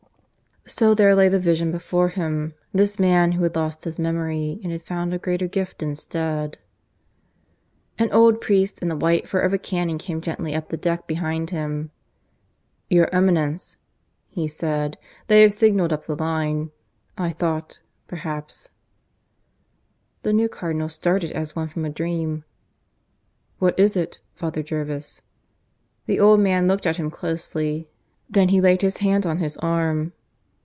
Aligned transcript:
So 0.81 0.93
there 0.93 1.15
the 1.27 1.39
vision 1.39 1.69
lay 1.69 1.73
before 1.73 2.09
him 2.09 2.53
this 2.71 2.99
man 2.99 3.31
who 3.33 3.43
had 3.43 3.55
lost 3.55 3.83
his 3.83 3.97
memory 3.99 4.59
and 4.63 4.71
had 4.71 4.83
found 4.83 5.11
a 5.13 5.17
greater 5.17 5.47
gift 5.47 5.81
instead. 5.83 6.59
An 7.97 8.11
old 8.11 8.39
priest 8.39 8.79
in 8.81 8.87
the 8.87 8.95
white 8.95 9.27
fur 9.27 9.41
of 9.41 9.53
a 9.53 9.57
canon 9.57 9.97
came 9.97 10.21
gently 10.21 10.53
up 10.55 10.69
the 10.69 10.77
deck 10.77 10.99
from 10.99 11.05
behind.... 11.07 11.89
"Your 12.89 13.13
Eminence..." 13.13 13.77
he 14.29 14.47
said, 14.47 14.97
"they 15.27 15.41
have 15.41 15.51
signalled 15.51 15.91
up 15.91 16.05
the 16.05 16.15
line.... 16.15 16.69
I 17.17 17.31
thought, 17.31 17.79
perhaps" 18.07 18.69
The 20.23 20.31
new 20.31 20.47
Cardinal 20.47 20.89
started 20.89 21.31
as 21.31 21.55
one 21.55 21.67
from 21.69 21.85
a 21.85 21.89
dream. 21.89 22.45
"What 23.57 23.77
is 23.79 23.97
it, 23.97 24.19
Father 24.35 24.61
Jervis?..." 24.61 25.21
The 26.07 26.19
old 26.19 26.39
man 26.39 26.67
looked 26.67 26.85
at 26.85 26.97
him 26.97 27.09
closely; 27.09 27.89
then 28.29 28.49
he 28.49 28.61
laid 28.61 28.83
his 28.83 28.97
hand 28.97 29.25
on 29.25 29.39
his 29.39 29.57
arm. 29.57 30.13